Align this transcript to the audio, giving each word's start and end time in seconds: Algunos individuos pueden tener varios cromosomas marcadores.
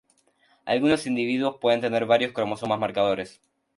Algunos 0.65 1.05
individuos 1.05 1.59
pueden 1.61 1.79
tener 1.81 2.07
varios 2.07 2.31
cromosomas 2.31 2.79
marcadores. 2.79 3.39